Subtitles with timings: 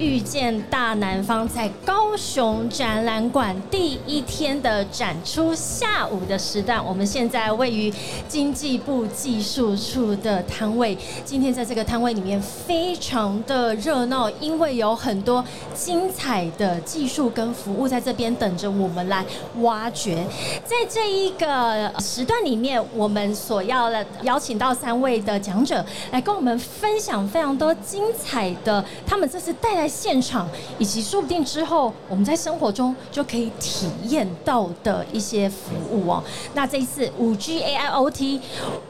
[0.00, 7.92] 遇见大南方在高雄展览馆第一天的展出，下午的时段，我们现在位于
[8.26, 10.96] 经济部技术处的摊位。
[11.22, 19.22] 今天在这个摊位里面非常的热闹，因为有很多精彩的技术跟服务在这边等着我们来
[19.60, 20.24] 挖掘。
[20.64, 29.89] 在这一个时段里面，我们所要的邀请到三位的讲者来跟我们分享非常多精彩的，他们这次带来。
[29.90, 36.22] 现场以及说不定之后我们在生活中就可以体验到的一些服务哦。
[36.54, 38.40] 那这一次五 G AIoT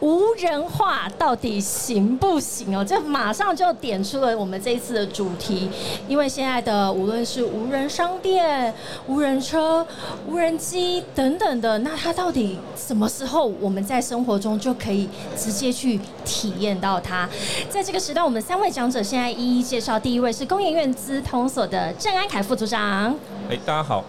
[0.01, 2.85] 无人化到底行不行哦？
[2.85, 5.70] 这马上就点出了我们这一次的主题。
[6.07, 8.75] 因为现在的无论是无人商店、
[9.07, 9.87] 无人车、
[10.29, 17.29] 无人机等等的，那它到底什么时候我们在生活中就可以直接去体验到它？
[17.70, 19.98] 在这个时段，我们三位讲者现在一一介绍。
[19.98, 20.89] 第一位是工研院。
[20.92, 23.14] 资通所的郑安凯副组长，
[23.48, 24.05] 哎，大家好。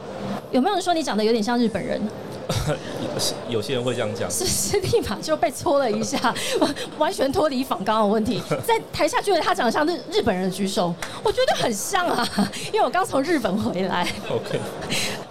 [0.52, 2.02] 有没有人说你长得有点像日本人？
[3.50, 6.34] 有些人会这样讲，是是立马就被搓了一下，
[6.98, 8.42] 完全脱离仿刚的问题。
[8.66, 12.28] 在台下觉得他长得像日日本人的举手，我觉得很像啊，
[12.72, 14.08] 因为我刚从日本回来。
[14.30, 14.60] OK，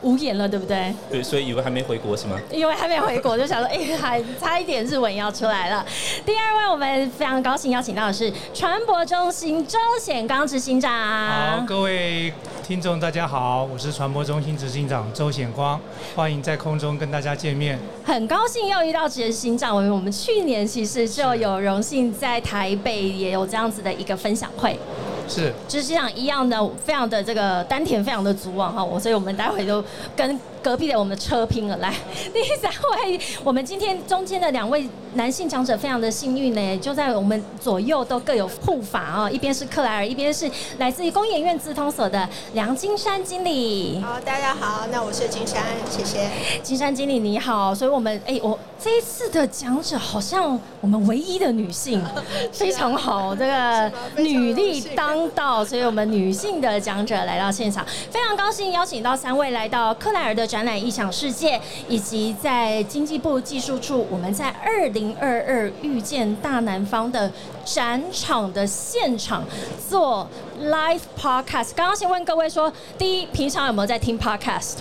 [0.03, 0.95] 无言了，对不对？
[1.11, 2.39] 对，所以以为还没回国是吗？
[2.51, 5.85] 因为还没回国，就想说，哎，还差一点日文要出来了。
[6.25, 10.91] 第二位，我们非常高兴邀请到的是传播中心周显刚执行长。
[10.91, 12.33] 好，各位
[12.67, 15.81] 听众大家好，我是传播中心执行长周显光，
[16.15, 17.79] 欢迎在空中跟大家见面。
[18.05, 24.79] 很高兴又遇到执行长，我们我们去年其实就有荣幸在台北也有这样子的一个分享会。
[25.27, 29.83] 是，就是像一样的，非常的这个丹田非常的足啊哈，我所以我们待会都
[30.15, 31.77] 跟隔壁的我们的车拼了。
[31.79, 31.95] 来，
[32.33, 44.01] 第三位，我们今天中间的两位男性讲者非常的幸运呢，就在我们左右都各有护法啊，一边是克莱尔，一边是来自于工研院资通所的梁金山经理。
[44.05, 46.29] 好，大家好，那我是金山，谢谢。
[46.63, 52.05] 金山经理你好，所以我们哎，我这一次的讲者好像我们唯一的女性，
[52.53, 55.31] 非常好，这个女力当。
[55.31, 67.31] 道，所以我们女性的讲者来到现场，非常高兴邀请到三位来到克莱尔的展览异想世界，以及在经济部技术处，我们在二零二二遇见大南方的
[67.65, 69.45] 展场的现场
[69.89, 70.29] 做
[70.61, 71.71] live podcast。
[71.77, 74.79] 刚刚先问各位说，第一，平常有没有在听 podcast？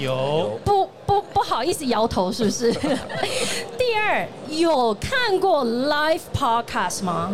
[0.00, 0.58] 有。
[0.64, 0.88] 不。
[1.06, 2.72] 不不好意思摇头是不是？
[3.78, 7.32] 第二有看过 live podcast 吗？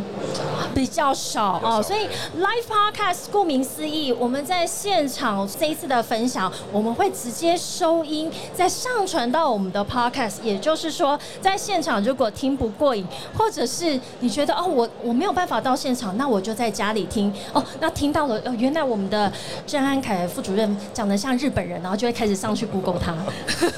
[0.75, 2.06] 比较少哦，所以
[2.39, 10.43] live podcast 顾名思义，我们在现场这一次的分享，我们会直接收音，再上传到我们的 podcast。
[10.43, 13.06] 也就是说，在现场如果听不过瘾，
[13.37, 17.65] 或者是你觉得哦，我我没有办法到现场，那我就在家里听哦。
[17.81, 19.33] 那听到了，哦，原来我们的
[19.67, 23.15] 郑安凯副主任讲的像日本人，然后就会开始上去 Google 他。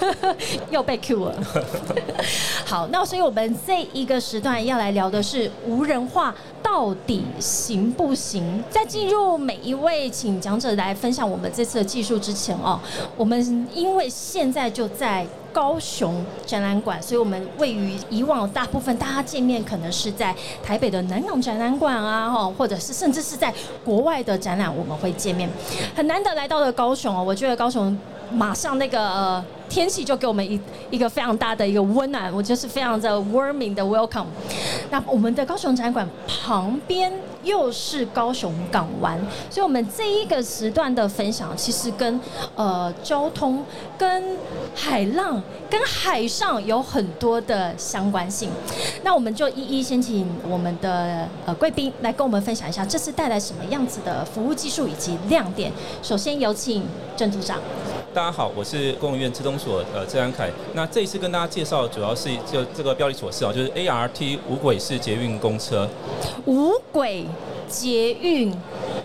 [0.70, 1.34] 又被 Q 了。
[2.64, 8.62] 好，那所以我们这一个时段要来聊的是无人化到底行不行？
[8.70, 12.80] 在进入每一位请讲者来分享我们这次的技术之前哦，
[13.16, 23.54] 我们因为现在就在高雄展览馆，所以我们位于以往大部分大家见面可能是在台北的南港展览馆啊，哈，或者是甚至是在
[23.84, 25.48] 国外的展览我们会见面，
[25.94, 27.96] 很难得来到了高雄哦，我觉得高雄。
[28.32, 30.60] 马上那个呃天气就给我们一
[30.90, 34.26] 一个非常大的一个温暖，我就是非常的 warming 的 welcome。
[34.90, 39.18] 那我们的高雄展馆旁边又是高雄港湾，
[39.50, 42.20] 所以我们这一个时段的分享其实跟
[42.54, 43.64] 呃交通、
[43.98, 44.36] 跟
[44.74, 48.50] 海浪、跟海上有很多的相关性。
[49.02, 55.72] 那我们就一一先请我们的呃贵宾来跟我们分享一下这次带来什么样子的服务技术以及亮点。
[56.02, 56.84] 首先有请
[57.16, 57.58] 郑组长。
[58.14, 60.48] 大家好，我是公务院资通所呃郑安凯。
[60.72, 65.88] 那这一次跟大家介绍，主要是就这个标题所示啊，就是 ART 无轨式捷运公车。
[66.46, 67.26] 无轨
[67.68, 68.56] 捷运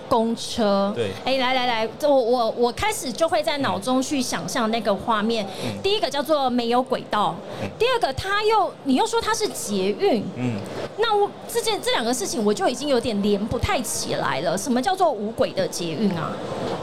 [0.08, 0.94] 公车。
[0.96, 1.10] 对。
[1.26, 5.44] 哎，来来来，我我我开始就会在脑中去想象那个画面。
[5.82, 7.36] 第一个叫做没有轨道，
[7.80, 10.24] 第二个它又你又说它是捷运。
[10.36, 10.60] 嗯。
[11.00, 14.56] 那我这件这两个事情我就已经有点连不太起来了。
[14.56, 16.32] 什么叫做无轨的捷运啊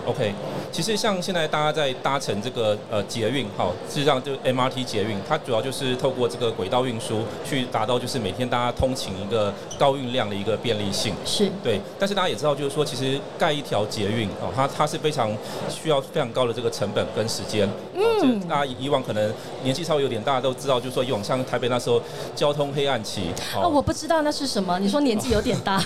[0.09, 0.35] ？OK。
[0.73, 11.15] 其实像现在大家在搭乘这个呃捷运，哈，事实上就 MRT 捷运，它主要就是透过这个轨道运输去达到就是每天大家通勤一个高运量的一个便利性。
[11.25, 15.31] 是对，但是大家也知道，就是说，其实盖一条捷运哦，它它是非常
[15.69, 17.69] 需要非常高的这个成本跟时间。
[17.95, 22.01] 嗯，大家以往可能年纪稍微有点大都知道，就是说以往像台北那时候
[22.35, 23.31] 交通黑暗期。
[23.55, 24.79] 哦，我不知道那是什么。
[24.79, 25.83] 你说年纪有点大。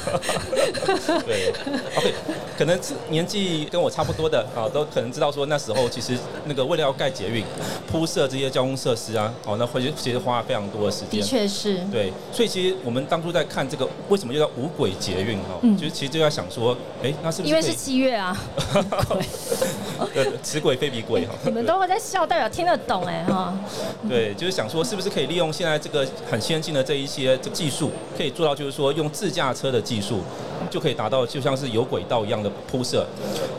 [1.27, 1.53] 对
[1.97, 2.15] ，OK，
[2.59, 2.79] 可能
[3.09, 7.45] 年纪跟我差不多的啊，都可能知道说那时候其实那个为了要盖捷运、
[7.91, 11.21] 铺设这些交通设施啊，哦，那会其实花了非常多的时间。
[11.21, 11.79] 的确是。
[11.91, 18.37] 对，所以其实我们当初在看这个为什么又叫无轨捷运哈，就是其实就在想说，哎，那是不是因为是七月啊？
[20.15, 21.35] 对，此轨非彼轨哈。
[21.45, 23.55] 你们都会在笑，代表听得懂哎哈。
[24.09, 30.21] 对，就是想说是不是可以利用现在这个很先进的这一些技术，可以做到就是说用自驾车的技术。
[30.69, 33.07] 就可以达到就像是有轨道一样的铺设，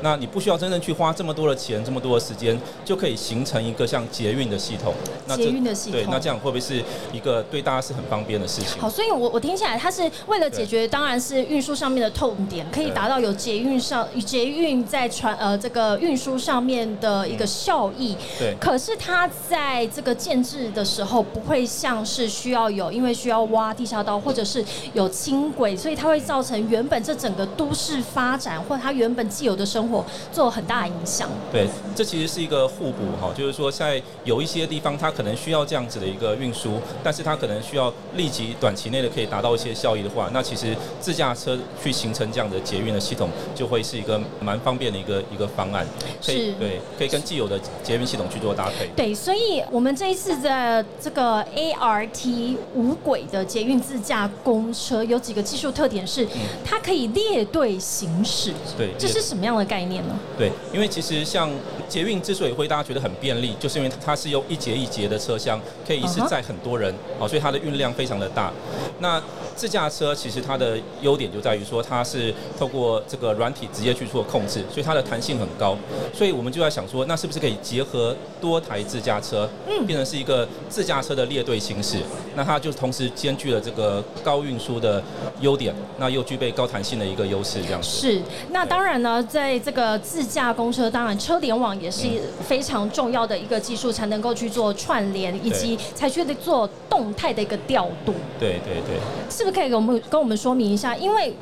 [0.01, 4.93] 那你不需要真正去花这么多的钱、这么多的时间，就可以形成一个像捷运的系统。
[5.27, 8.81] 那捷运的系统，对，那这样会不会是一个对大家是很方便的事情？
[8.81, 18.15] 好，所以我我听起来，它是为了解决当然是运输上面的痛点，可以达到有捷运上捷运在传呃这个运输上面的一个效益。
[18.37, 18.55] 对。
[18.59, 24.63] 可是它在这个建制的时候，不会像是需要有，因为需要挖地下道或者是
[24.93, 27.01] 有轻轨，所以它会造成原本。
[27.01, 31.27] 这整个都市发展，或者它原本既有的生活，做很大影响。
[31.51, 45.83] 对，这其实是一个互补哈，就是说在有一些地方，它可能需要这样子的一个运输，但是它可能需要立即短期内的可以达到一些效益的话，那其实自驾车去形成这样的捷运的系统，就会是一个蛮方便的一个一个方案。
[46.21, 48.87] 是，对，可以跟既有的捷运系统去做搭配。
[48.95, 56.27] 对，所以我们这一次的这个 ART 无轨的捷运自驾公车，有几个技术特点是，
[56.63, 56.91] 它可。
[56.91, 60.15] 以列队行驶，对，这是什么样的概念呢？
[60.37, 61.49] 对，因为其实像
[61.87, 68.51] 捷运之所以会大家觉得很便利，就是因为它是用一节一节的车厢，可以一次载很多人，哦，所以它的运量非常的大。
[68.99, 69.23] 那
[69.55, 75.77] 自驾车其实它的优点就在于说，它是透过这个软体直接去做控制，所以它的弹性很高。
[76.13, 81.97] 所以我们就在想说，那是不是可以结合多台自驾车，嗯，变成是一个自驾车的列队行驶？
[82.35, 85.01] 那它就同时兼具了这个高运输的
[85.39, 86.81] 优点，那又具备高弹。
[86.81, 88.19] 性的一个优势，这样子是。
[88.49, 92.07] 那当然呢，在这个自驾公车，当然车联网也是
[92.43, 98.13] 非常重要的一个技术，才能够去做串联，以及才去做动态的一个调度。
[98.37, 98.99] 对对对。
[99.29, 100.95] 是不是可以给我们跟我们说明一下？
[100.95, 101.33] 因为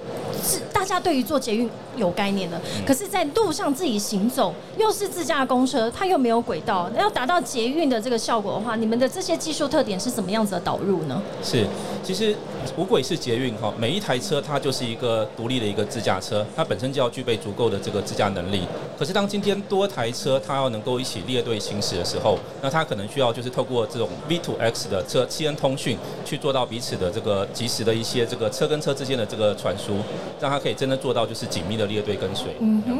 [0.41, 1.67] 是大家对于做捷运
[1.97, 11.19] 有概念的，可是在路上自己行走，又是自驾公车，它又没有轨道，要达到捷运的这个效果的话，你们的这些技术特点是什么样子的导入呢？
[11.43, 11.65] 是，
[12.03, 12.35] 其实
[12.77, 15.27] 无轨式捷运哈，每一台车它就是一个。
[15.35, 18.63] 独立的一个自驾车，它本身就要具备足够的这个自驾能力。
[18.97, 29.97] 可是当今天多台车它要能够一起列队行驶的时候，那它可能需要就是透过这种 V to X 的车七通讯去做到彼此的这个及时的一些这个车跟车之间的这个传输，
[30.39, 32.55] 让它可以真的做到就是紧密的列队跟随。
[32.59, 32.99] 嗯哼。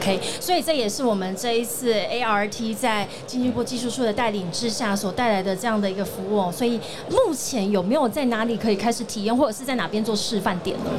[0.00, 6.50] OK，所以这也是我们这一次 ART 在经济部技术处的带领之下所带来的这样的一个服务。
[6.52, 6.78] 所以
[7.10, 10.90] 目前有没有在哪里可以开始体验，或者是在哪边做示范点呢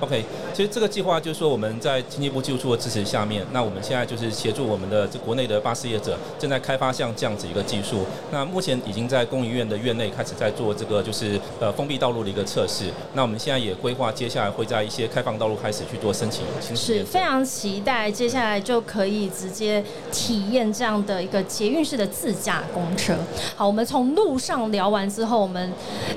[0.00, 0.24] ？OK，
[0.54, 8.04] 其实这个计划就是说我们在经济部技术处的支持下面，那我们现在就是协助我们的这国内的巴士业者正在开发像这样子一个技术。
[8.30, 12.86] 那目前已经在工研院的院内开始在做这个就是呃封闭道路的一个测试。
[13.14, 16.44] 那我们现在也规划接下来会在一些开放道路开始去做申请。
[16.74, 23.14] 是非常期待接下来就可以直接体验这样的一个捷运式的自驾公车。
[23.54, 25.72] 好，我们从路上聊完之后，我们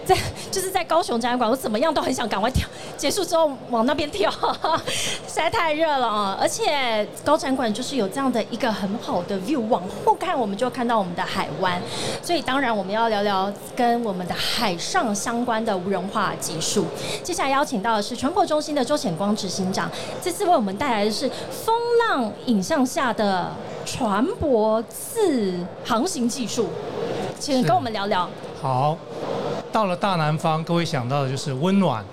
[0.05, 0.15] 在
[0.49, 3.51] 就是在高雄展览馆，我怎么样都很想赶快跳结束之后。
[3.73, 4.31] 往那边跳，
[4.85, 6.37] 实在太热了啊！
[6.39, 11.81] 而且高展馆就是有这样的一个很好的 view，往后看我们就看到我们的海湾。
[12.21, 16.85] 所以当然我们要聊聊跟我们的海上相关的无人化技术。
[17.23, 19.89] 接下来邀请到的是船舶中心的周显光执行长，
[20.21, 21.75] 这次为我们带来的是风
[22.07, 23.51] 浪影像下的
[23.85, 26.69] 船舶自航行技术，
[27.39, 28.29] 请跟我们聊聊。
[28.61, 28.95] 好，
[29.71, 32.05] 到了大南方，各位想到的就是温暖、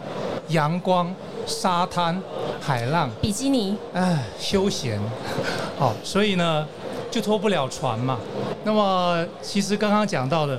[0.49, 1.15] 阳光。
[1.51, 2.23] 沙滩、
[2.61, 5.01] 海浪、比基尼，哎，休闲，
[5.77, 6.67] 好，所以呢，
[7.11, 8.19] 就拖不了船嘛。
[8.65, 10.59] 那么，其实刚刚讲到的，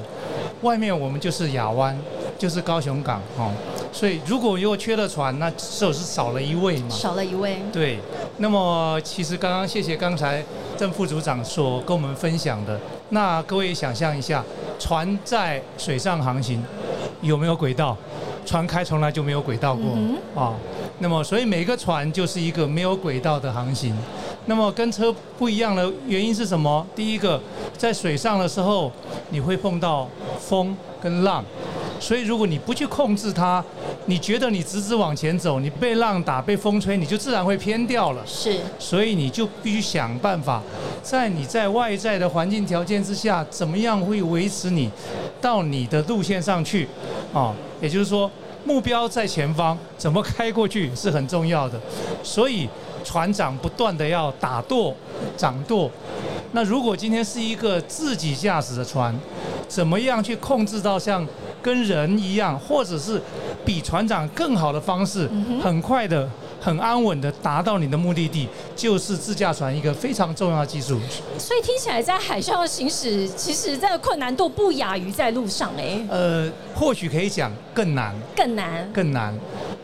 [0.62, 1.98] 外面我们就是亚湾，
[2.38, 3.52] 就是高雄港，哦，
[3.94, 6.90] 所以如果又缺了船，那就是少了一位嘛。
[6.90, 7.58] 少了一位。
[7.72, 8.00] 对。
[8.38, 10.44] 那么，其实刚刚谢谢刚才
[10.78, 12.78] 郑副组长所跟我们分享的，
[13.10, 14.44] 那各位想象一下，
[14.78, 16.64] 船在水上航行，
[17.22, 17.96] 有没有轨道？
[18.44, 19.96] 船开从来就没有轨道过
[20.34, 20.56] 啊。
[21.02, 23.92] 那么，所以每个船就是一个没有轨道的航行。
[24.46, 26.86] 那么跟车不一样的原因是什么？
[26.96, 27.42] 第一个，
[27.76, 28.92] 在水上的时候
[29.32, 30.08] 你会碰到
[30.40, 31.44] 风跟浪，
[32.00, 33.64] 所以如果你不去控制它，
[34.06, 38.22] 你觉得你直直往前走，你被浪打、被风吹，你就自然会偏掉了。
[38.26, 40.62] 是，所以你就必须想办法，
[41.02, 44.90] 在你在外在的环境条件之下，怎么样会维持你
[45.40, 46.88] 到你的路线上去？
[47.34, 48.30] 啊，也就是说，
[48.66, 51.80] 目标在前方，怎么开过去是很重要的。
[52.24, 52.68] 所以
[53.04, 54.96] 船长不断的要打舵、
[55.36, 55.90] 掌舵。
[56.54, 59.18] 那如果今天是一个自己驾驶的船，
[59.68, 61.26] 怎么样去控制到像
[61.62, 63.22] 跟人一样，或者是
[63.64, 65.30] 比船长更好的方式，
[65.64, 66.30] 很快的、
[66.62, 71.00] 很安稳的达到你的目的地，就是自驾船一个非常重要的技术。
[71.40, 76.00] 所以听起来在海上行驶，其实这个困难度不亚于在路上哎。
[76.08, 79.34] 呃，或许可以讲更难，更难，更难。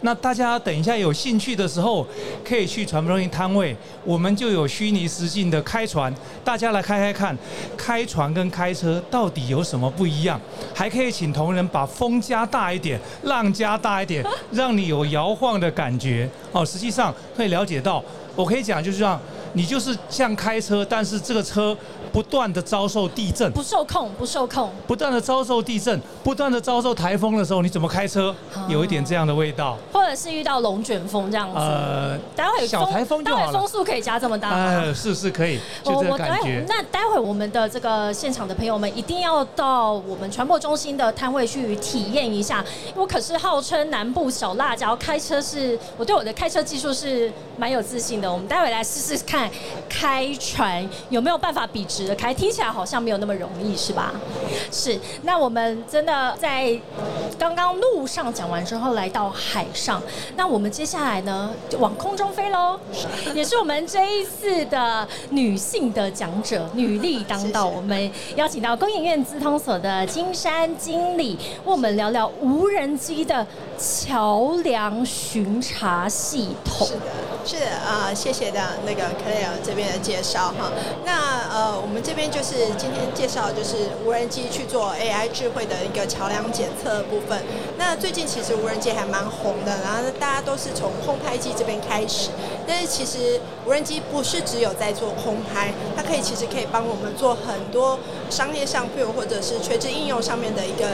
[0.02, 2.06] 那大家等一下有兴趣的时候，
[2.48, 3.76] 可以去传播中心摊位，
[4.06, 6.14] 我们就有虚拟实境的开船，
[6.44, 7.38] 大家来开开看，
[7.76, 10.40] 开船跟开车到底有什么不一样？
[10.74, 16.30] 还可以请同仁把风加大一点，浪加大一点，让你有摇晃的感觉。
[16.52, 18.04] 哦，实际上可以了解到，
[18.36, 19.20] 我可以讲就是让
[19.54, 21.76] 你就是像开车，但是这个车。
[22.10, 24.72] 不断的遭受地震，不受控，不受控。
[24.88, 28.34] 不断的遭受地震，不断的遭受台风的时候，你怎么开车？
[28.68, 29.78] 有一点这样的味道。
[29.94, 31.58] 或者是遇到龙卷风这样子。
[31.58, 34.56] 呃，待会小台风待会风速可以加这么大吗？
[34.58, 36.66] 呃，是是可以，就这感觉。
[36.68, 42.66] 那待会我们的这个现场的朋友们一定要到我们传播中心的摊位去体验一下。
[42.96, 48.32] 我可是号称南部小辣椒，开车是我对我的开车技术是蛮有自信的。
[48.32, 49.37] 我们待会来试试看，
[49.90, 52.16] 开船有没有办法笔直的。
[52.16, 54.14] 开听起来好像没有那么容易，是吧？
[54.72, 55.00] 是。
[55.24, 56.80] 那我们真的在
[57.38, 60.02] 刚刚路上讲完之后，来到海上。
[60.36, 62.80] 那我们接下来呢，就往空中飞喽。
[63.34, 67.66] 也是我们这一次的女性的讲者，女力当道。
[67.68, 73.46] 我们邀请到工研院资通所的金山经理，为我们聊聊无人机的
[73.78, 76.88] 桥梁巡查系统。
[76.88, 77.02] 是的，
[77.46, 80.72] 是的啊，谢谢的那个对啊这边的介绍哈。
[81.06, 81.98] 那呃，我们。
[82.08, 87.44] 这边就是今天介绍，就是无人机去做 AI 智慧的一个桥梁检测部分。
[87.78, 92.30] 那最近其实无人机还蛮红的，然后大家都是从空拍机这边开始。
[92.66, 100.88] 但是其实无人机不是只有在做空拍，它可以其实可以帮我们做很多商业上，譬如或者是垂直应用上面的一个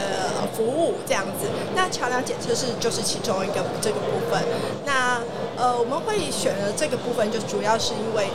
[0.56, 1.46] 服务这样子。
[1.76, 4.42] 那桥梁检测是就是其中一个这个部分。
[4.84, 5.20] 那
[5.56, 8.26] 呃，我们会选的这个部分，就主要是因为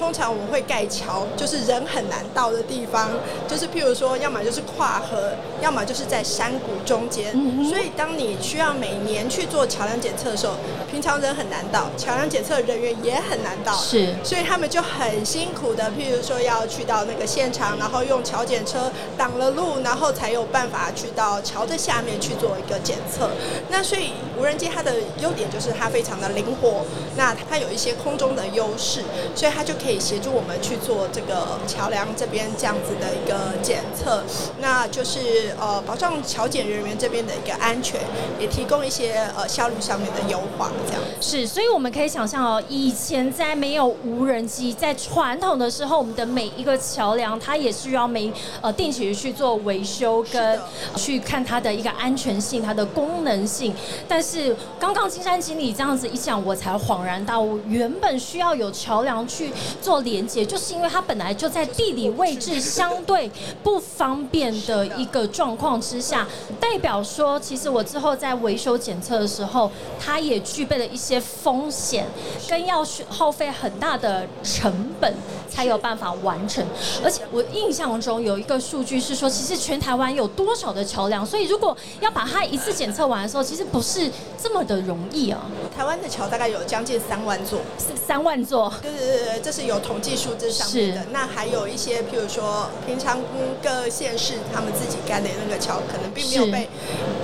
[0.00, 2.00] 通常我们会盖桥，就是人很。
[2.10, 3.08] 难到的地方，
[3.46, 5.30] 就是譬如说，要么就是跨河，
[5.60, 7.30] 要么就是在山谷中间。
[7.68, 10.54] 所以，当你需要每年去做桥梁检测的时候，
[10.90, 13.72] 平常人很难到，桥梁检测人员也很难到。
[13.74, 23.30] 是，所以他们就很辛苦的，譬如说要去到那个现场，然后用桥检车挡了路，然后才有办法去到桥的下面去做一个检测。
[23.68, 26.84] 那所以无人机它的优点就是它非常的灵活，
[27.16, 29.04] 那它有一些空中的优势，
[29.36, 32.06] 所以它就可以协助我们去做这个桥梁。
[32.16, 34.22] 这边这样子的一个检测，
[34.58, 38.00] 那就是呃保障桥检人员这边的一个安全，
[38.38, 41.46] 也提供一些呃效率上面的优化，这样是。
[41.46, 48.30] 所以我们可以想象哦，以前在没有无人机，在传统的时候，我们的每一个桥梁，它也需要每
[48.60, 50.60] 呃定期去做维修跟
[50.96, 53.74] 去看它的一个安全性、它的功能性。
[54.08, 59.50] 但是刚刚金山经理这样子一讲，我才恍然大悟，原本需要有桥梁去
[59.80, 61.90] 做连接，就是因为它本来就在地。
[61.90, 63.28] 理位置相对
[63.64, 66.24] 不方便的一个状况之下，
[66.60, 69.68] 代表说，其实我之后在维修检测的时候，
[69.98, 72.06] 它也具备了一些风险，
[72.48, 75.12] 跟要耗费很大的成本
[75.50, 76.64] 才有办法完成。
[77.02, 84.08] 而且我印象中有一个数据是说，其实全台湾有多少的桥梁，所以如果要把它一次检测完的时候，其实不是
[84.40, 85.40] 这么的容易啊。
[85.76, 87.58] 台湾的桥大概有将近三万座，
[88.06, 91.06] 三万座，对对对，这是有统计数字上面的。
[91.12, 93.18] 那还有一些，譬如说，平常
[93.62, 96.68] 各县市他们自己盖的那个桥，可能并没有被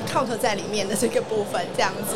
[0.06, 2.14] count 在里面的这个部分，这样子。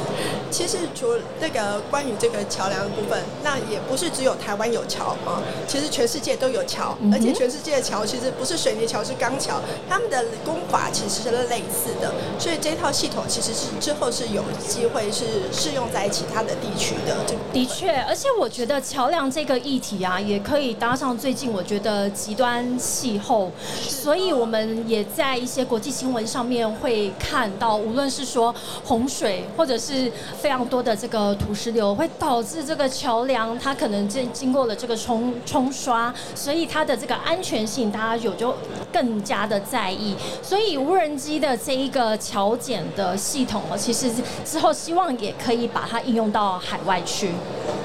[0.51, 17.17] 其实除了这个关于这个桥梁的部分，那也不是只有台湾有桥啊，其实全世界都有桥，而且全世界的桥其实不是水泥桥，是钢桥，他们的工法其实是类似的，所以这套系统其实是之后是有机会是适用在其他的地区的。
[17.53, 38.55] 的确，而且我觉得桥梁这个议题啊，也可以搭上最近我觉得极端气候，所以我们也在一些国际新闻上面会看到无论是说洪水，或者是非常多的这个土石流，会导致这个桥梁它可能经经过了这个冲冲刷，所以它的这个安全性大家有就
[38.93, 40.15] 更加的在意。
[40.43, 44.11] 所以无人机的这一个桥检的系统哦，其实
[44.45, 47.31] 之后希望也可以把它应用到海外去。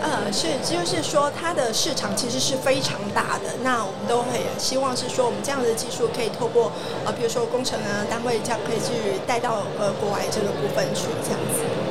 [0.01, 3.55] 呃，是，就是说它的市场其实是非常大的。
[3.63, 6.71] 那我们都会希望是说，我们这样的技术可以透过
[7.05, 11.84] 呃，比如说工程啊单位，这样可以去带到国外这个部分去，这样子。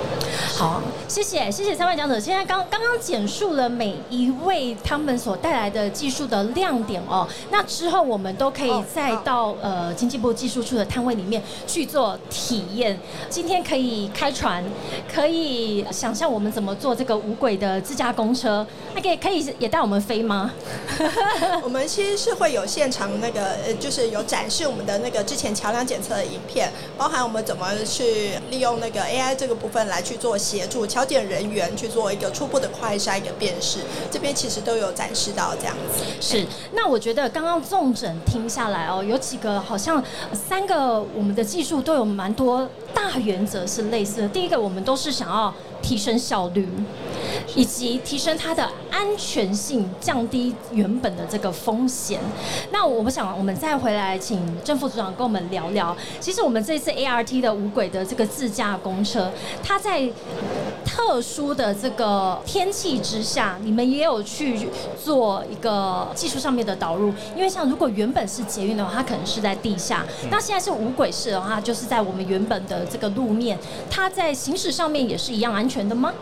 [0.56, 2.18] 好，谢谢谢谢三位讲者。
[2.20, 7.26] 现在刚刚刚简述了每一位他们所带来的技术的亮点哦。
[7.50, 12.96] 那之后我们都可以再到呃经济部技术处的摊位里面去做体验。
[13.28, 14.62] 今天可以开船，
[15.12, 18.64] 可以想象我们怎么做这个无轨的自驾公车。
[18.94, 20.52] 那可以可以也带我们飞吗？
[21.64, 30.38] 我们其实是会有现场那个呃，就是有展示我们的那个之前桥梁检测的影片，包含我们怎么去利用那个 AI 这个部分来去做。
[30.44, 33.78] 协助桥检人员去做一个初步的快筛一个辨识，
[34.10, 36.04] 这边其实都有展示到这样子。
[36.20, 44.28] 是，那我觉得刚刚纵诊听下来哦，有几个好像三个我们的技术都有蛮多大原则是类似的。
[44.28, 45.52] 第一个，我们都是想要
[45.84, 46.66] 提升效率。
[47.56, 52.18] 以及提升它的安全性，降低原本的这个风险。
[52.72, 55.96] 那我不想，我们再回来请郑副组长跟我们聊聊。
[56.18, 59.30] 其实我们这次 ART 的无轨的这个自驾公车，
[59.62, 60.08] 它在
[60.94, 64.68] 特殊的这个天气之下，你们也有去
[65.02, 67.12] 做一个技术上面的导入。
[67.34, 73.58] 因为像如果原本是捷运的话，它可能是在地下；那现在是无轨式的话，就是在我们原本的这个路面。
[73.90, 76.12] 它在行驶上面也是一样安全的吗？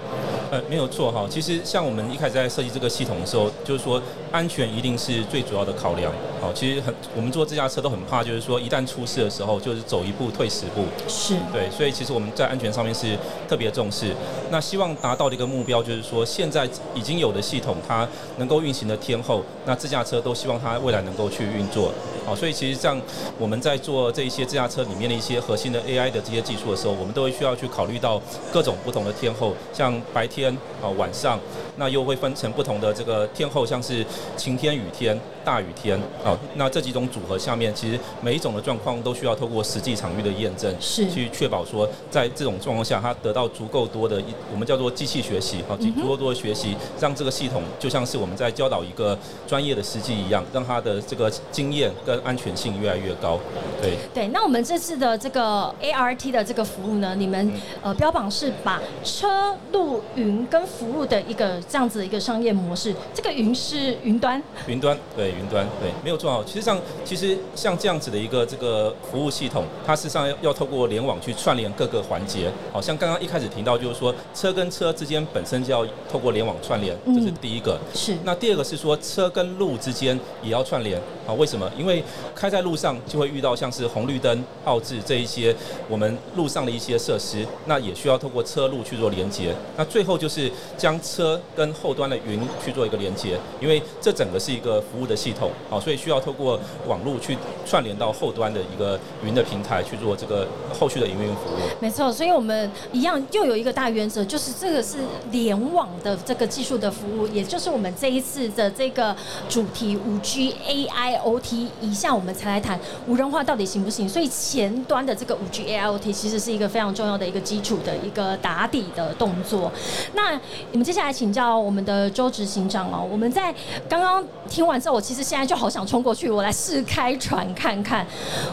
[0.50, 1.26] 呃，没有错哈。
[1.28, 4.00] 其实像我们一开始在设计这个系统的时候，就是说
[4.32, 6.10] 安全一定是最主要的考量。
[6.40, 10.84] 好，其实很我们做自驾车都很怕，就是说一旦出事的时候，就是走一步退十步。
[11.06, 11.34] 是。
[11.52, 13.16] 对，所以其实我们在安全上面是
[13.48, 14.12] 特别重视。
[14.50, 18.08] 那希望达到的一个目标，就是说现在已经有的系统，它
[18.38, 21.92] 能够运行的天后，那自驾车都希望它未来能够去运作。
[22.24, 23.00] 好，所以其实像
[23.38, 28.20] 我们在做这一些自驾车里面的一些核心的 AI 的这些技术的时候，我们都会需要去考虑到
[28.52, 31.38] 各种不同的天后，像白天啊晚上，
[31.76, 34.04] 那又会分成不同的这个天后，像是
[34.36, 53.38] 晴天、雨天、大雨天啊，那这几种组合下面，其实每一种的状况都需要透过实际场域的验证，是去确保说在这种状况下，它得到足够多的，我们叫做机器学习，好，足够多的学习，让这个系统就像是我们在教导一个专业的司机一样，让他的这个经验跟安全性越来越高。
[53.80, 62.94] 对对，那我们这次的这个 ART 的这个服务呢，你们呃标榜是把车路云跟服务的一个这样子的一个商业模式。
[63.12, 64.42] 这个云是云端？
[64.66, 66.42] 云端对云端对，没有做好。
[66.44, 72.50] 其实上其实像这样子的一个这个服务系统，它事实上要要透过联网去串联各个环节。
[72.72, 77.78] 好像刚刚一开始提到，就是说车跟车之间本身就要透过联网串联，这是第一个。
[77.94, 78.16] 是。
[78.24, 81.00] 那第二个是说车跟路之间也要串联。
[81.26, 81.70] 啊，为什么？
[81.78, 82.02] 因为
[82.34, 85.54] 开在路上就会遇到像是红绿灯、奥志这一些
[85.88, 89.54] 我们路上的一些设施，那也需要透过车路去做连接。
[89.76, 101.58] 那最后就是将车跟后端的云去做一个连接，因为这整个是一个服务的系统，好，所以需要透过网络去串联到后端的一个云的平台去做这个后续的营运服务。
[101.78, 104.98] 没错，所以我们一样又有一个大原则，就是这个是
[105.30, 109.14] 联网的这个技术的服务，也就是我们这一次的这个
[109.48, 114.08] 主题五 G AIoT 以下，我们才来谈无人化到底行不行。
[114.08, 119.70] 所以前端的这个五 G AIoT 其实是一个非常重要的一个基础的一个打底的动作。
[120.14, 120.32] 那
[120.72, 123.54] 你们接下来请教我们的周执行长哦，我们在
[123.92, 128.06] 刚刚听完之后，我其实现在就好想冲过去，我来试开船看看，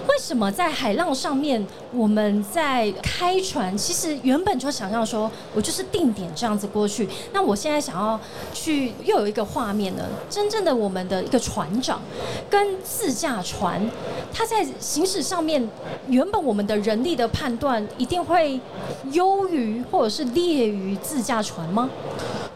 [0.05, 8.19] 为什么在海浪上面我们在开船，其实原本就想象说我就是定点这样子过去，那我现在想要
[8.53, 12.01] 去又有一个画面呢，真正的我们的一个船长
[12.49, 13.89] 跟自驾船，
[14.33, 15.69] 它在行驶上面，
[16.09, 18.59] 原本我们的人力的判断一定会
[19.13, 21.89] 优于或者是劣于自驾船吗？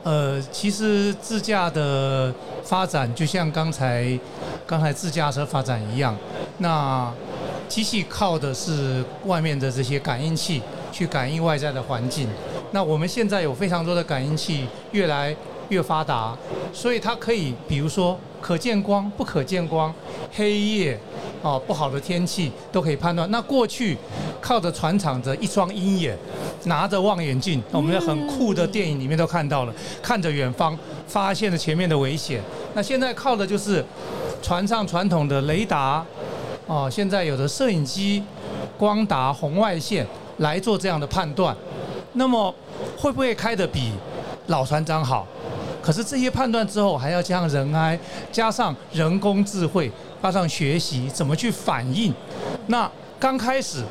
[0.04, 2.34] 呃，其实自驾的
[2.74, 4.20] 发展就像刚才
[4.66, 6.18] 刚才自驾车发展一样，
[6.58, 7.14] 那
[7.68, 10.60] 机器靠的是外面的这些感应器
[10.92, 12.28] 去感应外在的环境。
[12.72, 15.36] 那我们现在有非常多的感应器，越来
[15.70, 16.36] 越发达，
[16.74, 19.94] 所以它可以，比如说可见光、不可见光、
[20.34, 21.00] 黑夜。
[21.44, 23.30] 哦，不好的天气都可以判断。
[23.30, 23.98] 那过去
[24.42, 26.18] 靠着船厂的一双鹰眼，
[26.64, 32.42] 拿着望远镜，我们在很酷的电影里面都看到了，看着远方，发现了前面的危险。
[32.74, 33.84] 那现在靠的就是
[34.42, 36.04] 船上传统的雷达，
[36.66, 38.24] 哦，现在有的摄影机、
[38.78, 41.54] 光达、红外线，来做这样的判断。
[42.14, 42.54] 那么
[42.98, 43.92] 会不会开得比
[44.48, 45.28] 老船长好？
[45.84, 48.00] 可是这些判断之后，还要加上人哀，
[48.32, 49.92] 加上人工智慧，
[50.22, 52.14] 加上学习，怎么去反应？
[52.68, 53.84] 那刚开始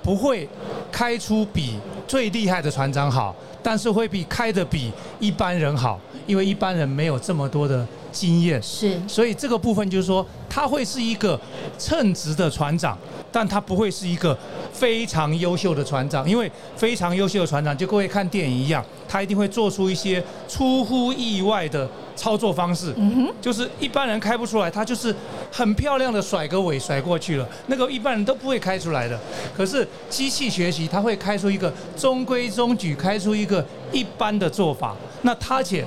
[0.00, 0.48] 不会
[0.92, 8.62] 开出比最厉害的船长好，但是会比开的比一般人好，因为一般人没有这么多的经验。
[8.62, 11.38] 是，所以这个部分就是说，他会是一个
[11.78, 12.96] 称职的船长，
[13.32, 14.38] 但他不会是一个
[14.72, 25.14] 非常优秀的船长，因为非常优秀的船长，就各位看电影一样，他一定会做出一些出乎意外的操作方式，嗯就是一般人开不出来，他就是
[25.50, 29.18] 很漂亮的甩个尾甩过去了，那个一般人都不会开出来的。
[29.56, 34.94] 可是机器学习，它会开出一个中规中矩，开出一个一般的做法。
[35.22, 35.84] 那他且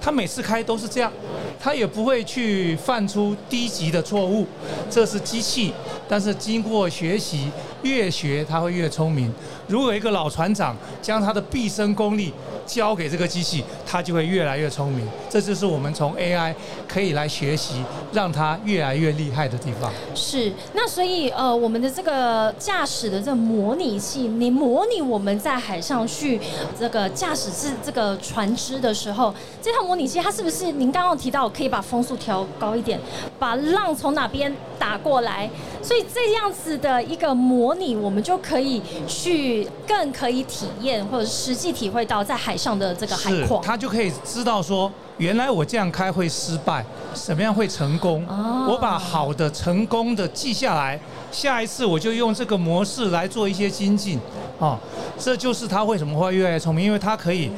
[0.00, 1.12] 他每次开都是这样，
[1.60, 4.46] 他也不会去犯出低级的错误。
[4.88, 5.72] 这是机器，
[6.08, 7.50] 但是经过学习，
[7.82, 9.32] 越学他会越聪明。
[9.68, 12.32] 如果一个老船长将他的毕生功力
[12.72, 15.04] 交给这个机器，它就会越来越聪明。
[15.28, 16.54] 这就是我们从 AI
[16.86, 19.92] 可以来学习，让它越来越厉害的地方。
[20.14, 26.40] 是，那所以呃，我们的这个驾驶的这个模拟器，你模拟我们在海上去
[26.78, 33.00] 这个驾驶这这个船只的时候，这套模拟器它是不是您刚刚提到可以把风速调高一点，
[33.38, 35.48] 把浪从哪边打过来？
[35.82, 43.62] 所以这样子的一个模拟，我们就可以去更可以体验或者实际体会到在海上的这个海，况。
[43.62, 48.26] 他就可以知道说，原来我这样开会失败，什么样会成功。
[48.26, 50.98] 哦我把好的、成功的记下来，
[51.30, 54.18] 下一次我就用这个模式来做一些精进。
[54.58, 54.78] 哦，
[55.18, 57.50] 这就是他为什么会越来越聪明，因为他可以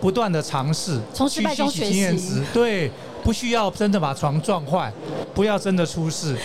[0.00, 2.42] 不断的尝试，从失败中学习。
[2.52, 2.90] 对，
[3.26, 4.92] 不需要真的把床撞坏，
[5.34, 6.36] 不要真的出事。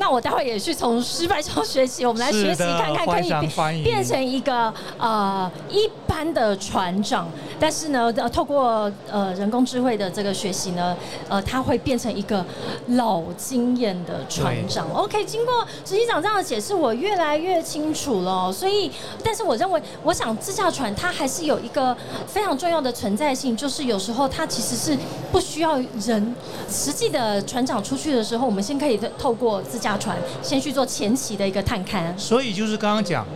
[0.00, 7.28] 那我待会也去从失败中 学习，我们来学习看看可以变成一个呃一般的船长，
[7.60, 10.96] 但是呢，呃透过呃人工智慧的这个学习呢，
[11.28, 12.42] 呃，他会变成一个
[12.88, 14.90] 老经验的船长。
[14.94, 18.50] OK，经过执行长这样的解释，我越来越清楚了。
[18.50, 18.90] 所以，
[19.22, 21.94] 但是我认为，我想自驾船它还是有一个
[22.26, 24.96] 非常重要的存在性，就是有时候它其实是
[25.30, 26.34] 不需要人
[26.70, 32.16] 实际的船长出去的时候，我们先可以透过自驾船先去做前期的一个探勘。
[32.16, 33.26] 所以就是刚刚讲，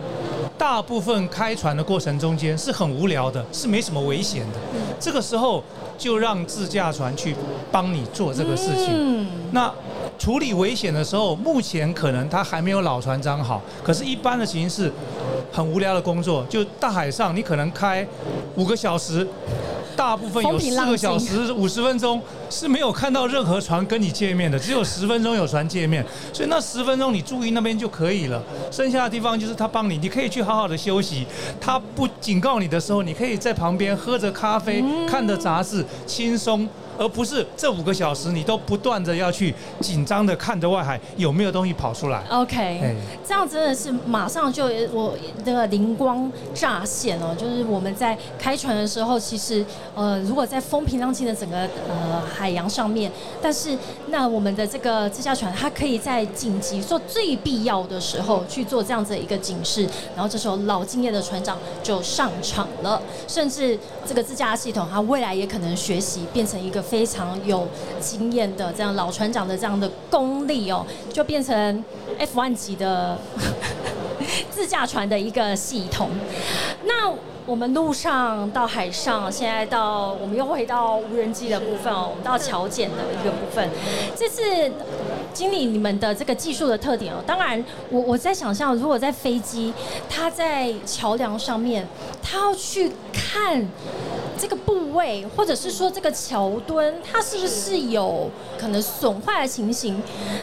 [0.57, 4.59] 大部分开船的过程中间是很无聊的，是没什么危险的。
[4.99, 5.63] 这个时候
[5.97, 7.35] 就让自驾船去
[7.71, 8.87] 帮你做这个事情。
[8.91, 9.71] 嗯，那
[10.17, 14.91] 处理危险的时候，目前可能他还没有老船长好，可是一般的情形是
[15.51, 18.07] 很无聊的工作，就大海上你可能开
[18.55, 19.27] 五个小时。
[19.95, 28.41] 大部分有四个小时五十分钟是没有看到任何船跟你见面的，只有十分钟有船见面，所以那十分钟你注意那边就可以了。
[28.71, 31.25] 剩下的地方就是他帮你，你可以去好好的休息。
[31.59, 36.67] 他不警告你的时候，你可以在旁边喝着咖啡，看着杂志，轻松。
[36.97, 42.23] 而不是这五个小时你都不断的要去紧张的看着外海有没有东西跑出来。
[42.29, 42.95] OK，哎
[43.27, 53.09] 这样真的是马上就我的灵光乍现哦，就是我们在开船的时候，其实呃，如果在风平浪静的整个呃海洋上面，
[53.41, 67.67] 但是那我们的这个自驾船，它可以在紧急做最必要的时候去做这样子的一个警示，然后这时候老经验的船长就上场了，甚至这个自驾系统，它未来也可能学习变成一个非常有
[67.99, 71.83] 经验的这样老船长的这样的功力哦，就变成
[72.19, 73.17] F1 级的
[74.51, 76.09] 自驾船的一个系统。
[76.83, 77.13] 那
[77.47, 83.69] 我们路上到海上，现在到我们又回到无人机的部分哦，我们到桥检的一个部分。
[84.15, 84.41] 这次
[85.35, 89.71] 经理你们的这个技术的特点哦，当然我我在想象，如果在飞机，
[90.09, 91.87] 它在桥梁上面，
[92.23, 93.67] 它要去看。
[94.37, 99.97] 这个部位，或者是说这个桥墩，它是不是有可能损坏的情形？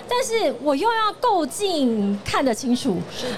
[0.08, 2.96] 但是我又要够近看得清楚，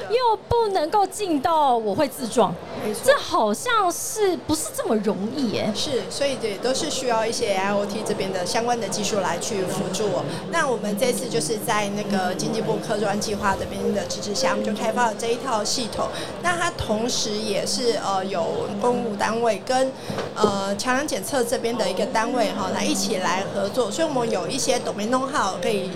[0.09, 5.73] 又不能够近到我会自撞，没错这好像是不是这么容易耶？
[5.75, 10.25] 是，所以也都是需要一些 IoT 这边的相关的技术来去辅助我。
[10.53, 16.09] 那我们这次就是是在那个经济部科专计划这边的支持下，我们就开发了这一套系统。
[16.43, 19.93] 那它同时也是呃有公务单位跟
[20.35, 25.91] 呃桥梁检测这边的一个单位哈，来一起来合作，所以我们有一些 domain know how 可以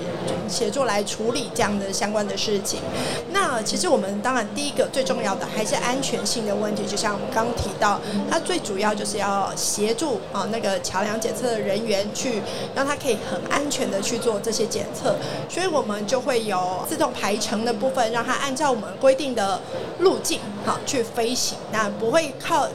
[0.49, 2.81] 协助来处理这样的相关的事情。
[3.31, 12.43] 那其实我们当然第一个最重要的还是安全性的问题，就像我们刚提到，它最主要就是要协助啊那个桥梁检测的人员去
[12.75, 15.15] 让他可以很安全的去做这些检测，
[15.49, 19.61] 所以我们就会有自动排程的部分，让它按照我们规定的
[19.99, 22.69] 路径好去飞行，那不会靠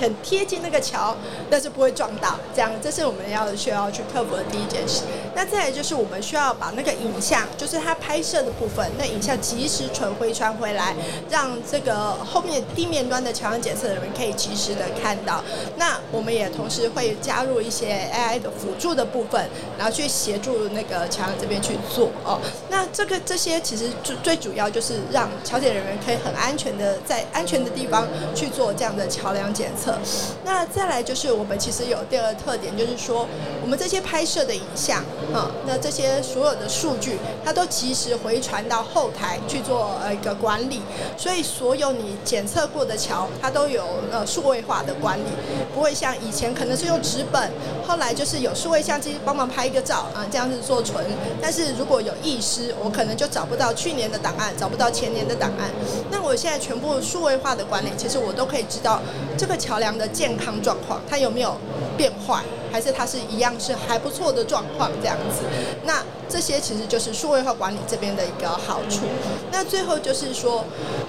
[0.00, 1.16] 很贴近那个桥，
[1.50, 5.02] 但是不会撞到，这样这是我们要需要去克服的第一件事。
[5.34, 10.94] 那再来就是我们需要把那个影像，就是它拍摄的部分，那影像及时传回传回来，
[11.28, 15.44] 让这个后面地面端的桥梁检测的人可以及时的看到。
[15.76, 19.46] 那我们也同时会加入一些 AI 的辅助的部分，
[19.76, 22.40] 然后去协助那个桥梁这边去做哦。
[22.70, 29.94] 那这个这些其实最最主要就是让桥检人员可以很安全的在安全的地方去做这样的桥梁检测。
[30.44, 33.26] 那再来就是我们其实有第二个特点，就是说
[33.62, 34.98] 我们这些拍摄的影像
[35.32, 40.80] 啊，那这些所有的数据，它都及时回传到后台去做呃一个管理。
[41.16, 45.30] 所以所有你检测过的桥，它都有呃数位化的管理，
[45.74, 47.50] 不会像以前可能是用纸本，
[47.86, 51.04] 后来就是有数位相机帮忙拍一个照啊，这样子做存。
[51.40, 55.70] 但是如果有遗失，我可能就找不到去年的档案，找不到前年的档案。
[56.10, 59.00] 那我现在全部数位化的管理，其实我都可以知道
[59.38, 61.56] 这个桥梁的健康状况，它有没有
[61.96, 62.42] 变坏，
[62.76, 65.46] 还是它是一样是还不错的状况这样子。
[65.86, 69.06] 那这些其实就是数位化管理这边的一个好处。
[69.50, 70.62] 那最后就是说，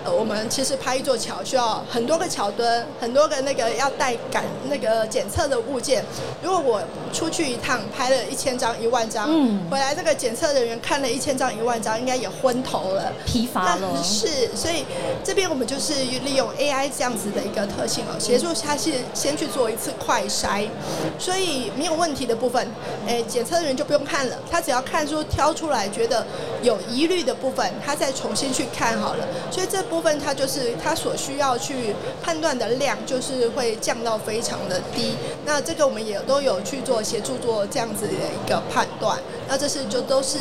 [0.05, 6.05] 呃，我们其实拍一座桥需要很多个桥墩，很多个那个要带感那个检测的物件。
[6.41, 13.11] 如果我出去一趟拍了一千张、一万张，嗯回来这个检测人员看了一千张、一万张，应该也昏头了。
[13.25, 14.01] 疲乏了那。
[14.01, 14.85] 是，所以
[15.21, 20.69] 这边我们就是利用 AI 这样子的一个特性哦，协助他先先去做一次快筛，
[21.17, 22.67] 所以没有问题的部分，
[23.05, 26.25] 诶，检测人员就不用看了，他只要看出挑出来觉得
[26.61, 29.27] 有疑虑的部分，他再重新去看好了。
[29.51, 31.93] 所以这部分他就是他所需要去
[32.23, 35.15] 判断的量，就是会降到非常的低。
[35.45, 39.17] 那这个我们也都有去做协助做这样子的一个判断。
[39.47, 40.37] 那这是就都是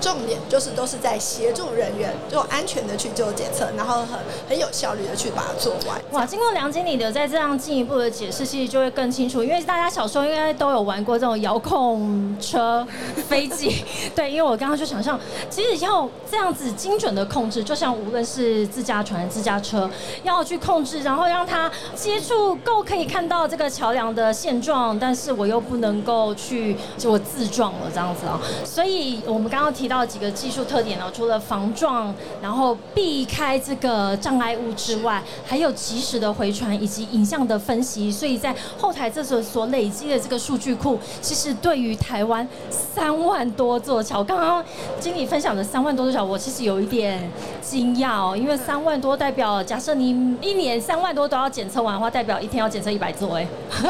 [0.00, 6.00] 重点，就是都是在协助人员就安全的去做检测，然后很很有效率的去把它做完。
[6.12, 9.42] 哇，经过梁经理的在这样进一步的解释，其实就会更清楚。
[9.42, 12.86] 因为大家小时候应该都有玩过这种遥控车、
[13.28, 13.84] 飞机，
[14.14, 15.18] 对，因为我刚刚就想象，
[15.50, 19.88] 其实要这样子精准的控制，就像无论是自驾船、自驾车，
[20.22, 38.12] 要去控制，然后让它接触够可以看到这个桥梁的现状，但是我又不能够去就我自撞了这样子啊、所以我们刚刚提到几个技术特点哦，除了防撞，然后避开这个障碍物之外，还有及时的回传以及影像的分析。
[38.12, 44.64] 所以在后台这所所累积的这个数据库，其实对于台湾三万多座桥，刚刚
[45.00, 47.30] 经理分享的三万多座桥，我其实有一点
[47.62, 50.10] 惊讶哦，因为三万多代表，假设你
[50.42, 53.46] 一年三万多都要检测完的话，代表一天要检测一百座哎，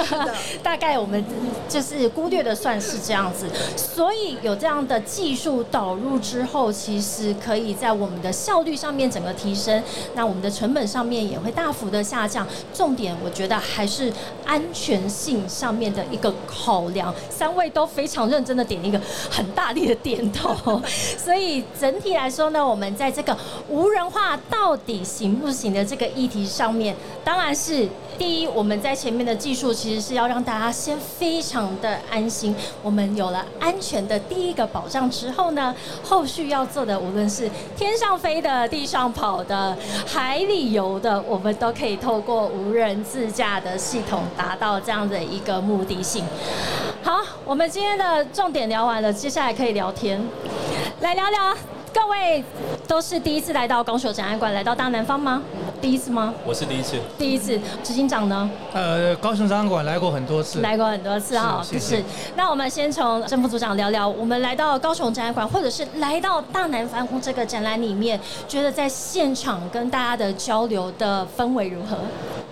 [0.63, 1.25] 大概我们
[1.69, 9.83] 就是估略的算是这样子，所以有这样的技术导入之后，其实可以在我们的效率上面整个提升，
[10.15, 12.47] 那我们的成本上面也会大幅的下降。
[12.73, 14.13] 重点我觉得还是
[14.45, 20.81] 安全性上面的一个考量，三位都非常认真的点一个很大力的点头，
[21.19, 23.37] 所以整体来说呢，我们在这个
[23.69, 46.25] 无人化到底行不行的这个议题上面，当然是第一，我们在前面的技术其实是要让大家先非常的安心，我们有了安全的第一个保障之后呢，后续要做的，无论是天上飞的、地上跑的、海里游的，我们都可以透过无人自驾的系统达到这样的一个目的性。
[47.05, 50.21] 好，我们今天的重点聊完了，接下来可以聊天，
[51.01, 51.57] 来聊聊。
[51.95, 52.45] 各位
[52.87, 55.43] 都是第一次来到高雄展览馆，来到大南方吗？
[55.81, 56.35] 第一次吗？
[56.45, 56.97] 我是第一次。
[57.17, 58.51] 第一次，执行长呢？
[58.73, 62.05] 呃，高雄展览馆来过很多次，来过很多次哈，是谢谢
[62.37, 71.97] 那我们先从郑副组长聊聊，我们来到高雄展览馆，或者是来到大南方屋这个展览里面，觉得在现场跟大家的交流的氛围如何？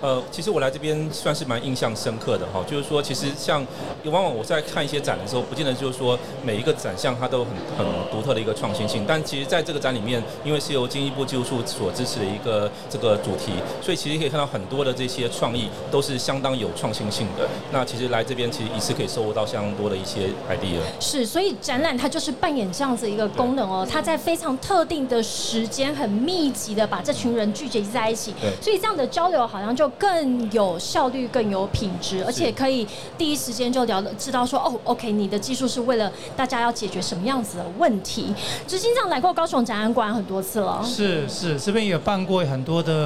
[0.02, 3.66] 呃，其实我来这边算是蛮印象深刻的哈，就是说，其实像
[4.04, 13.52] 往往我在看一些展的时候，不见得就是说每一个展项它都很很独特的一个创新性，但其实在这个展里面，因为是由经济部技术处所支持的一个这个主题，
[13.82, 17.48] 所以其实可以看到很多的这些创意都是相当有创新性的。
[17.72, 20.80] 那其实来这边其实一次可以收获到相当多的一些 idea。
[21.00, 32.86] 是，所以展览它就是扮演这样子一个功能哦，它在非常特定的时间，很密集的把这群人聚集在一起对，所以这样的交流好像就更有效率、更有品质，而且可以
[33.18, 38.34] 第一时间就聊知道说，哦，OK，你的技术是为了大家要解决什么样子的问题。
[38.66, 43.05] 执行长来过高雄展览馆很多次了，是是，这边也办过很多的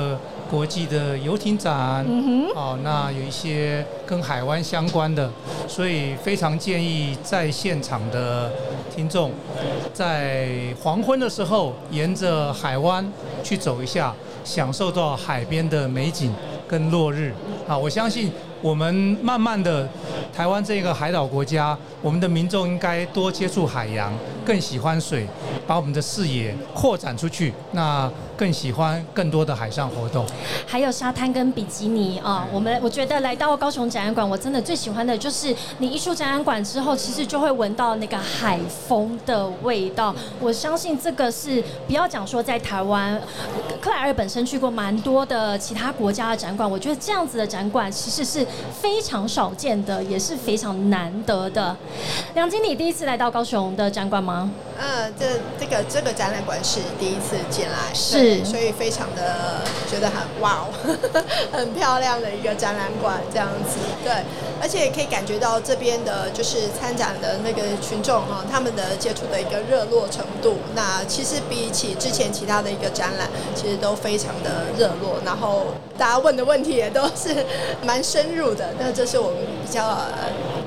[0.51, 2.05] 国际的游艇展，
[2.55, 5.31] 哦，那有一些跟海湾相关的，
[5.69, 8.51] 所以非常建议在现场的
[8.95, 9.31] 听众，
[9.95, 13.07] 在黄昏的时候沿着海湾
[13.43, 14.13] 去走一下，
[14.45, 16.35] 享受到海边的美景
[16.67, 17.33] 跟落日
[17.69, 17.79] 啊！
[17.79, 19.89] 我相信我们慢慢的，
[20.37, 24.13] 台湾这个海岛国家，我们的民众应该多接触海洋，
[24.45, 25.27] 更喜欢水，
[25.67, 27.53] 把我们的视野扩展出去。
[27.73, 28.11] 那
[28.41, 30.25] 更喜欢更多的海上活动，
[30.67, 32.49] 还有沙滩跟比基尼啊。
[32.51, 40.15] 我们我觉得来到高雄展览馆，我真的最喜欢的就是你一出展览馆之后，其实就会闻到那个海风的味道。
[40.41, 43.21] 我相信这个是不要讲说在台湾，
[43.79, 48.47] 克莱尔本身去过蛮多的其他国家的展馆，我觉得这样子的展馆其实是
[48.81, 51.77] 非常少见的，也是非常难得的。
[52.33, 54.51] 梁经理第一次来到高雄的展馆吗？
[54.79, 55.27] 呃，这
[55.61, 60.69] 这个这个展览馆是第一次进来，是，所以非常的觉得很哇哦，
[61.53, 64.13] 很漂亮的一个展览馆这样子，对，
[64.61, 75.67] 而且也可以感觉到这边的就是参展的那个群众哈，他们的接触的一个热络程度，那其实比起之前其他的一个展览，其实都非常的热络，然后
[75.99, 77.45] 大家问的问题也都是
[77.85, 79.99] 蛮深入的，那这是我们比较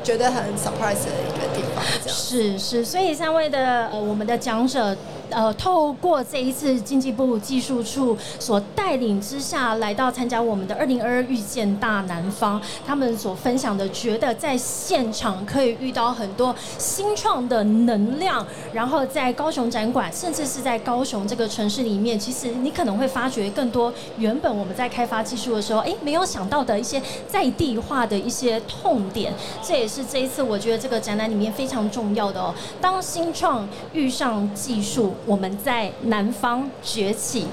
[0.04, 4.04] 觉得很 surprise 的一个地方，是是，所以三位的呃。
[4.04, 4.96] 我们的讲者。
[5.34, 29.34] 呃，透过这一次经济部技术处所带领之下来到参加我们的二零二二遇见大南方，他们所分享的，觉得在现场可以遇到很多新创的能量，然后在高雄展馆，甚至是在高雄这个城市里面，其实你可能会发觉更多原本我们在开发技术的时候，哎，没有想到的一些在地化的一些痛点。
[29.64, 32.54] 这也是这一次我觉得这个展览里面非常重要的哦。
[32.80, 35.16] 当新创遇上技术。
[35.26, 37.46] 我们在南方崛起，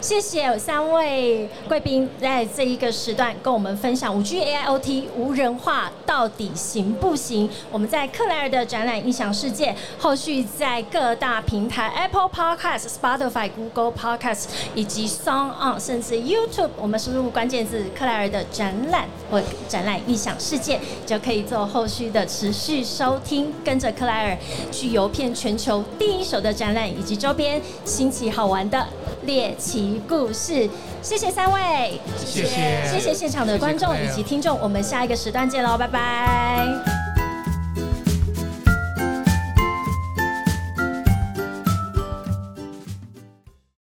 [0.00, 7.48] 谢谢三位贵宾在这一个时段跟我们分享五 G AIoT 无人化到底行不行？
[7.70, 24.38] 我们在克莱尔的展览音响世界，后续在各大平台 Apple Podcast、Spotify、Google Podcast 以及 Song On，甚至 YouTube，我们输入关键字克莱尔的展览或展览音响世界，就可以做后续的持续收听，跟着克莱尔
[24.70, 27.16] 去游遍全球第一手的展览以及。
[27.16, 28.86] 周边新奇好玩的
[29.22, 30.68] 猎奇故事，
[31.02, 37.05] 谢谢三位，谢谢，谢谢现场的观众以及听众，我们下一个时段见喽，拜拜。